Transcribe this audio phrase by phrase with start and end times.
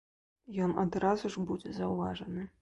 [0.67, 2.49] Ён адразу ж будзе заўважаны.